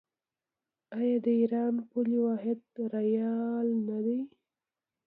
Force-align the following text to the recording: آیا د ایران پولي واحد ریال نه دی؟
آیا 0.97 1.17
د 1.23 1.25
ایران 1.39 1.75
پولي 1.89 2.17
واحد 2.25 2.61
ریال 2.93 3.67
نه 3.87 3.97
دی؟ 4.05 4.19